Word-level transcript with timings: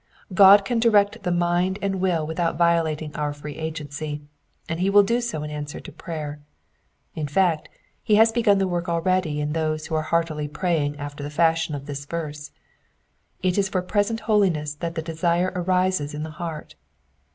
God 0.33 0.65
can 0.65 0.79
direct 0.79 1.21
the 1.21 1.31
mind 1.31 1.77
and 1.79 2.01
will 2.01 2.25
without 2.25 2.57
violating 2.57 3.15
our 3.15 3.33
free 3.33 3.53
agency, 3.57 4.19
and 4.67 4.79
he 4.79 4.89
will 4.89 5.03
do 5.03 5.21
so 5.21 5.43
in 5.43 5.51
answer 5.51 5.79
to 5.79 5.91
prayer; 5.91 6.39
in 7.13 7.27
fact, 7.27 7.69
he 8.01 8.15
has 8.15 8.31
begun 8.31 8.57
the 8.57 8.67
work 8.67 8.89
already 8.89 9.39
in 9.39 9.53
those 9.53 9.85
who 9.85 9.93
are 9.93 10.01
heartily 10.09 10.47
praying 10.47 10.97
after 10.97 11.21
the 11.23 11.29
fashion 11.29 11.75
of 11.75 11.85
this 11.85 12.05
verse. 12.07 12.49
It 13.43 13.59
is 13.59 13.69
for 13.69 13.83
present 13.83 14.21
holiness 14.21 14.73
that 14.73 14.95
the 14.95 15.03
desire 15.03 15.51
arises 15.53 16.15
in 16.15 16.23
the 16.23 16.31
heart. 16.31 16.73